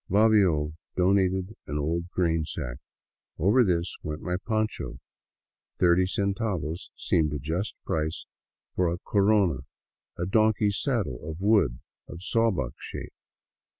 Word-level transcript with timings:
Bobbio 0.09 0.73
donated 0.95 1.55
an 1.67 1.77
old 1.77 2.09
grain 2.09 2.43
sack. 2.43 2.77
Over 3.37 3.63
this 3.63 3.95
went 4.01 4.21
my 4.23 4.37
poncho. 4.43 4.97
Thirty 5.77 6.07
centavos 6.07 6.89
seemed 6.95 7.33
a 7.33 7.37
just 7.37 7.75
price 7.85 8.25
for 8.75 8.91
a 8.91 8.97
corona, 9.05 9.59
a 10.17 10.25
donkey" 10.25 10.71
saddle" 10.85 11.19
of 11.29 11.39
wood 11.39 11.81
of 12.07 12.23
saw 12.23 12.49
buck 12.49 12.73
shape. 12.79 13.13